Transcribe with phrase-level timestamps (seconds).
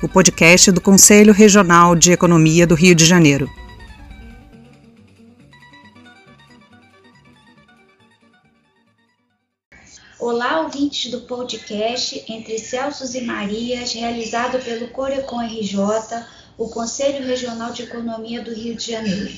[0.00, 3.50] o podcast do Conselho Regional de Economia do Rio de Janeiro.
[10.20, 15.76] Olá, ouvintes do podcast Entre Celsos e Marias, realizado pelo Corecon RJ,
[16.56, 19.32] o Conselho Regional de Economia do Rio de Janeiro.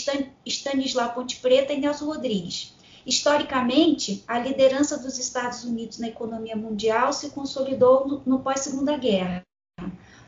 [0.46, 2.74] Stanislau Ponte Preta e Nelson Rodrigues.
[3.04, 9.42] Historicamente, a liderança dos Estados Unidos na economia mundial se consolidou no, no pós-Segunda Guerra.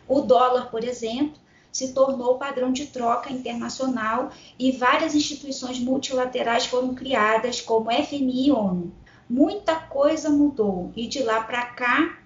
[0.06, 1.38] O dólar, por exemplo,
[1.72, 8.52] se tornou padrão de troca internacional e várias instituições multilaterais foram criadas, como FMI e
[8.52, 8.92] ONU.
[9.28, 12.20] Muita coisa mudou e de lá para cá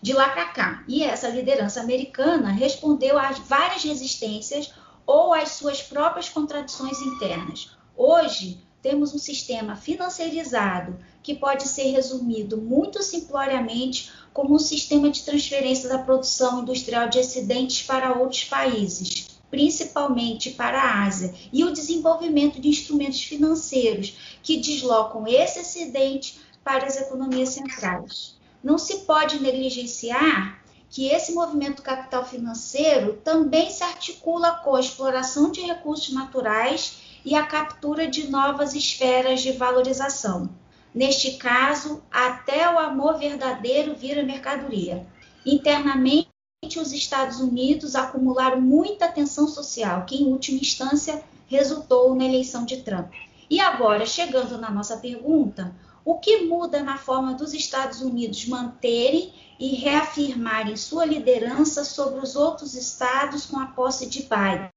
[0.00, 0.84] de lá para cá.
[0.86, 4.72] E essa liderança americana respondeu às várias resistências
[5.06, 7.76] ou às suas próprias contradições internas.
[7.96, 15.22] Hoje, temos um sistema financeirizado que pode ser resumido muito simploriamente como um sistema de
[15.22, 21.72] transferência da produção industrial de excedentes para outros países, principalmente para a Ásia, e o
[21.72, 28.36] desenvolvimento de instrumentos financeiros que deslocam esse excedente para as economias centrais.
[28.62, 35.50] Não se pode negligenciar que esse movimento capital financeiro também se articula com a exploração
[35.50, 40.48] de recursos naturais e a captura de novas esferas de valorização.
[40.94, 45.06] Neste caso, até o amor verdadeiro vira mercadoria.
[45.44, 46.30] Internamente,
[46.80, 52.78] os Estados Unidos acumularam muita tensão social, que em última instância resultou na eleição de
[52.78, 53.12] Trump.
[53.50, 59.34] E agora, chegando na nossa pergunta, o que muda na forma dos Estados Unidos manterem
[59.60, 64.70] e reafirmarem sua liderança sobre os outros estados com a posse de Biden?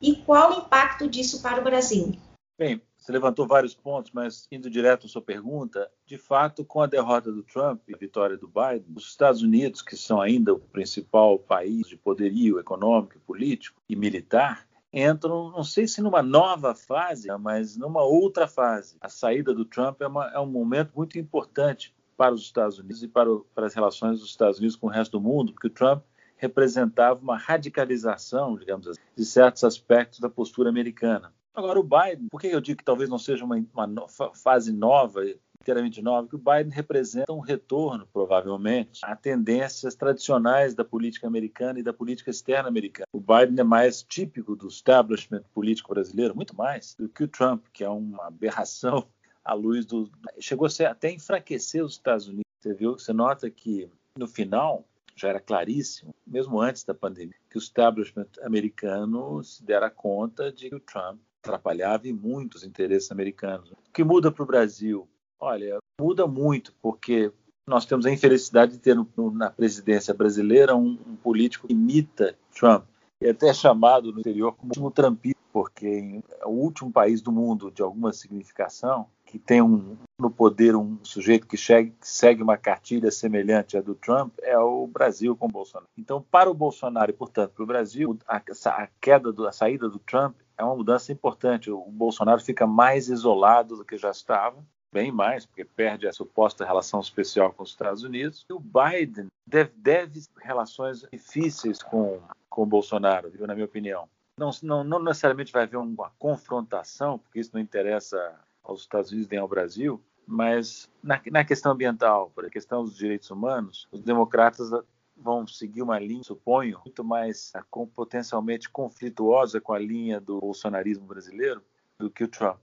[0.00, 2.12] E qual o impacto disso para o Brasil?
[2.58, 6.86] Bem, você levantou vários pontos, mas indo direto à sua pergunta, de fato, com a
[6.86, 10.58] derrota do Trump e a vitória do Biden, os Estados Unidos, que são ainda o
[10.58, 17.28] principal país de poderio econômico, político e militar, entram, não sei se numa nova fase,
[17.38, 18.96] mas numa outra fase.
[19.00, 23.02] A saída do Trump é, uma, é um momento muito importante para os Estados Unidos
[23.02, 25.66] e para, o, para, as relações dos Estados Unidos com o resto do mundo, porque
[25.66, 26.02] o Trump
[26.36, 31.32] representava uma radicalização, digamos assim, de certos aspectos da postura americana.
[31.54, 35.24] Agora, o Biden, por que eu digo que talvez não seja uma, uma fase nova
[35.66, 41.80] inteiramente nova, que o Biden representa um retorno, provavelmente, a tendências tradicionais da política americana
[41.80, 43.06] e da política externa americana.
[43.12, 47.64] O Biden é mais típico do establishment político brasileiro, muito mais, do que o Trump,
[47.72, 49.08] que é uma aberração
[49.44, 50.08] à luz do.
[50.38, 52.44] Chegou a até enfraquecer os Estados Unidos.
[52.60, 52.92] Você viu?
[52.92, 54.84] Você nota que, no final,
[55.16, 60.68] já era claríssimo, mesmo antes da pandemia, que o establishment americano se dera conta de
[60.68, 63.70] que o Trump atrapalhava em muitos interesses americanos.
[63.70, 65.08] O que muda para o Brasil?
[65.40, 67.32] Olha, muda muito, porque
[67.66, 68.96] nós temos a infelicidade de ter
[69.32, 72.84] na presidência brasileira um, um, político que imita Trump,
[73.20, 77.32] e é até chamado no exterior como último Trumpista, porque é o último país do
[77.32, 82.42] mundo de alguma significação que tem um, no poder um sujeito que, chegue, que segue
[82.42, 85.88] uma cartilha semelhante à do Trump é o Brasil com o Bolsonaro.
[85.98, 89.88] Então, para o Bolsonaro e, portanto, para o Brasil, a, a queda, do, a saída
[89.88, 91.70] do Trump é uma mudança importante.
[91.70, 96.64] O Bolsonaro fica mais isolado do que já estava bem mais, porque perde a suposta
[96.64, 98.46] relação especial com os Estados Unidos.
[98.48, 102.18] E o Biden deve, deve relações difíceis com,
[102.48, 104.08] com o Bolsonaro, viu, na minha opinião.
[104.38, 108.16] Não, não, não necessariamente vai haver uma confrontação, porque isso não interessa
[108.66, 112.96] aos Estados Unidos nem ao Brasil, mas na, na questão ambiental, por a questão dos
[112.96, 114.70] direitos humanos, os democratas
[115.16, 121.06] vão seguir uma linha, suponho, muito mais com, potencialmente conflituosa com a linha do bolsonarismo
[121.06, 121.62] brasileiro
[121.98, 122.58] do que o Trump.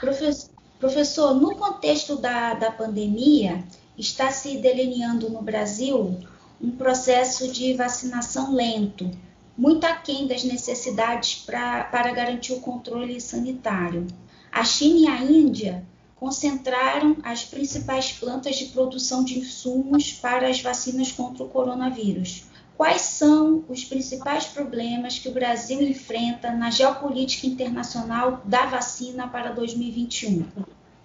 [0.00, 0.50] Professor,
[0.82, 3.62] Professor, no contexto da, da pandemia,
[3.96, 6.18] está se delineando no Brasil
[6.60, 9.08] um processo de vacinação lento,
[9.56, 14.08] muito aquém das necessidades pra, para garantir o controle sanitário.
[14.52, 15.82] A China e a Índia
[16.14, 22.44] concentraram as principais plantas de produção de insumos para as vacinas contra o coronavírus.
[22.76, 29.52] Quais são os principais problemas que o Brasil enfrenta na geopolítica internacional da vacina para
[29.52, 30.44] 2021?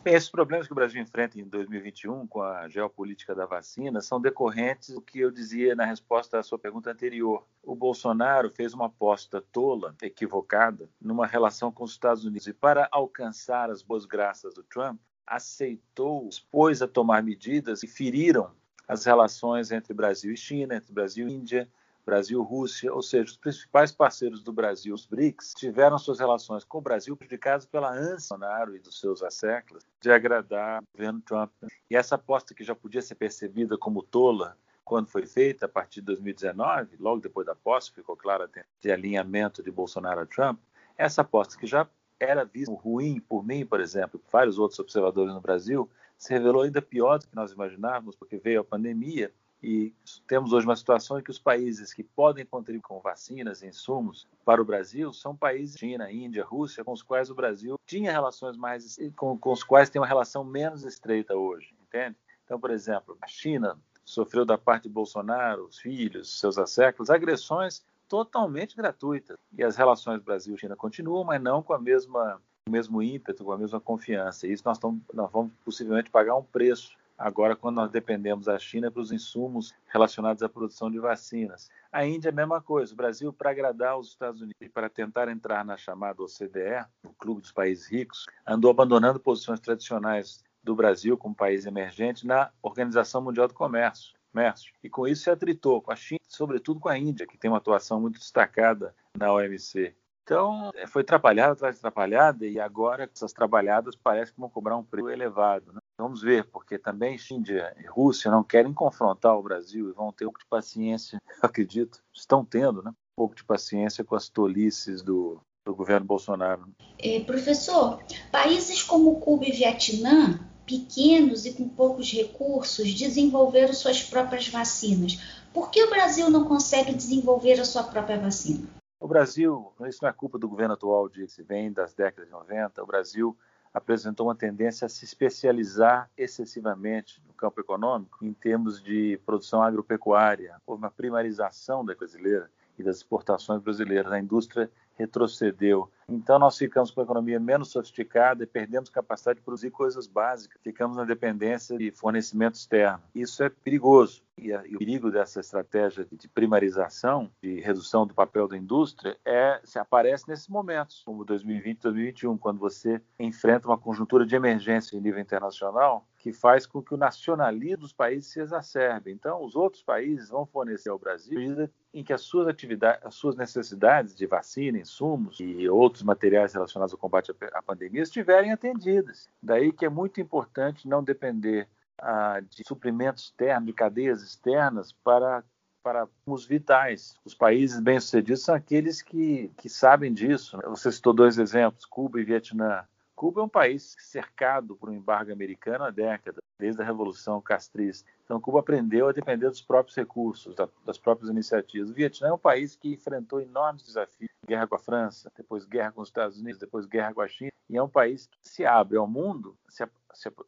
[0.09, 4.92] Esses problemas que o Brasil enfrenta em 2021 com a geopolítica da vacina são decorrentes
[4.92, 7.45] do que eu dizia na resposta à sua pergunta anterior.
[7.62, 12.88] O Bolsonaro fez uma aposta tola, equivocada, numa relação com os Estados Unidos e para
[12.89, 18.56] alcançar as boas graças do Trump, aceitou, expôs a tomar medidas que feriram
[18.88, 21.69] as relações entre Brasil e China, entre Brasil e Índia,
[22.07, 26.81] Brasil-Rússia, ou seja, os principais parceiros do Brasil, os BRICS, tiveram suas relações com o
[26.81, 28.38] Brasil prejudicadas pela ânsia
[28.74, 31.51] e dos seus asseclas de agradar o governo Trump.
[31.92, 36.00] E essa aposta que já podia ser percebida como tola quando foi feita, a partir
[36.00, 38.50] de 2019, logo depois da posse, ficou claro
[38.80, 40.57] de alinhamento de Bolsonaro a Trump,
[40.98, 41.86] essa aposta que já
[42.18, 46.62] era vista ruim por mim, por exemplo, por vários outros observadores no Brasil, se revelou
[46.62, 49.30] ainda pior do que nós imaginávamos, porque veio a pandemia
[49.62, 49.94] e
[50.27, 54.27] temos hoje uma situação em que os países que podem contribuir com vacinas e insumos
[54.45, 58.56] para o Brasil são países China, Índia, Rússia, com os quais o Brasil tinha relações
[58.56, 62.15] mais com, com os quais tem uma relação menos estreita hoje, entende?
[62.45, 67.83] Então, por exemplo, a China sofreu da parte de Bolsonaro, os filhos, seus asseclas, agressões
[68.07, 69.38] totalmente gratuitas.
[69.57, 73.57] E as relações Brasil-China continuam, mas não com a mesma o mesmo ímpeto, com a
[73.57, 74.45] mesma confiança.
[74.45, 78.59] E isso nós, tamo, nós vamos possivelmente pagar um preço agora quando nós dependemos da
[78.59, 81.69] China para os insumos relacionados à produção de vacinas.
[81.91, 82.93] A Índia é a mesma coisa.
[82.93, 87.13] O Brasil, para agradar os Estados Unidos e para tentar entrar na chamada OCDE, o
[87.13, 93.21] Clube dos Países Ricos, andou abandonando posições tradicionais do Brasil como país emergente na Organização
[93.21, 94.13] Mundial do Comércio.
[94.31, 94.71] Comércio.
[94.83, 97.57] E com isso se atritou com a China, sobretudo com a Índia, que tem uma
[97.57, 99.95] atuação muito destacada na OMC.
[100.23, 104.83] Então, foi atrapalhada atrás de atrapalhada, e agora essas trabalhadas parecem que vão cobrar um
[104.83, 105.71] preço elevado.
[105.71, 105.79] Né?
[105.97, 110.25] Vamos ver, porque também Índia e Rússia não querem confrontar o Brasil e vão ter
[110.25, 112.91] um pouco de paciência, acredito, estão tendo, né?
[112.91, 116.67] Um pouco de paciência com as tolices do, do governo Bolsonaro.
[116.99, 118.00] É, professor,
[118.31, 125.19] países como Cuba e Vietnã, pequenos e com poucos recursos, desenvolveram suas próprias vacinas.
[125.51, 128.67] Por que o Brasil não consegue desenvolver a sua própria vacina?
[129.00, 132.31] O Brasil, isso não é culpa do governo atual de que vem das décadas de
[132.31, 133.38] 90, o Brasil
[133.77, 140.60] apresentou uma tendência a se especializar excessivamente no campo econômico em termos de produção agropecuária.
[140.65, 144.12] Houve uma primarização da brasileira e das exportações brasileiras.
[144.12, 145.89] A indústria retrocedeu.
[146.10, 150.60] Então, nós ficamos com a economia menos sofisticada e perdemos capacidade de produzir coisas básicas.
[150.62, 153.01] Ficamos na dependência de fornecimento externo.
[153.13, 154.24] Isso é perigoso.
[154.38, 159.18] E, a, e o perigo dessa estratégia de primarização, de redução do papel da indústria,
[159.25, 164.96] é se aparece nesses momentos, como 2020 2021, quando você enfrenta uma conjuntura de emergência
[164.96, 169.10] em nível internacional que faz com que o nacionalismo dos países se exacerbe.
[169.10, 173.38] Então, os outros países vão fornecer ao Brasil em que as suas atividades, as suas
[173.38, 179.29] necessidades de vacina, insumos e outros materiais relacionados ao combate à pandemia estiverem atendidas.
[179.41, 181.65] Daí que é muito importante não depender
[181.98, 185.46] ah, de suprimentos externos, de cadeias externas para
[185.81, 187.15] para os vitais.
[187.24, 190.60] Os países bem-sucedidos são aqueles que, que sabem disso.
[190.65, 192.84] Você citou dois exemplos, Cuba e Vietnã.
[193.17, 196.43] Cuba é um país cercado por um embargo americano há décadas.
[196.59, 198.09] desde a Revolução Castrista.
[198.24, 200.55] Então, Cuba aprendeu a depender dos próprios recursos,
[200.86, 201.89] das próprias iniciativas.
[201.89, 205.91] O Vietnã é um país que enfrentou enormes desafios, guerra com a França, depois guerra
[205.91, 208.65] com os Estados Unidos, depois guerra com a China, e é um país que se
[208.65, 209.86] abre ao mundo, se,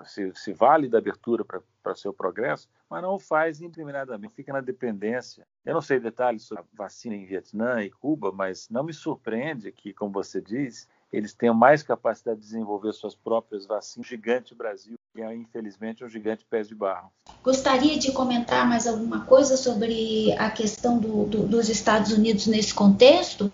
[0.06, 4.62] se, se vale da abertura para seu progresso, mas não o faz indiscriminadamente, fica na
[4.62, 5.46] dependência.
[5.66, 9.72] Eu não sei detalhes sobre a vacina em Vietnã e Cuba, mas não me surpreende
[9.72, 14.06] que, como você diz, eles tenham mais capacidade de desenvolver suas próprias vacinas.
[14.06, 17.12] O gigante Brasil, que é infelizmente um gigante pés de barro.
[17.44, 22.74] Gostaria de comentar mais alguma coisa sobre a questão do, do, dos Estados Unidos nesse
[22.74, 23.52] contexto?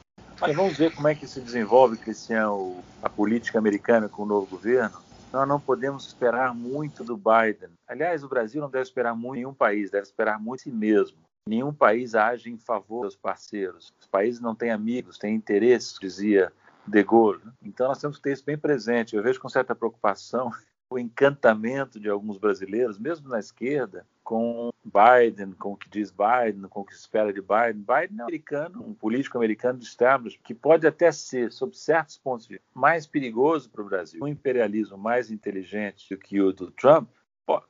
[0.54, 4.98] vamos ver como é que se desenvolve, Cristiano, a política americana com o novo governo.
[5.32, 7.70] Nós não podemos esperar muito do Biden.
[7.88, 10.72] Aliás, o Brasil não deve esperar muito em nenhum país, deve esperar muito em si
[10.72, 11.18] mesmo.
[11.48, 13.94] Nenhum país age em favor dos parceiros.
[14.00, 16.52] Os países não têm amigos, têm interesses, dizia
[16.88, 17.42] de Gaulle.
[17.62, 19.16] Então nós temos que ter isso bem presente.
[19.16, 20.52] Eu vejo com certa preocupação
[20.90, 26.70] o encantamento de alguns brasileiros, mesmo na esquerda, com Biden, com o que diz Biden,
[26.70, 27.84] com o que espera de Biden.
[27.84, 32.18] Biden é um americano, um político americano de establishment, que pode até ser, sob certos
[32.18, 36.54] pontos de vista, mais perigoso para o Brasil, um imperialismo mais inteligente do que o
[36.54, 37.10] do Trump,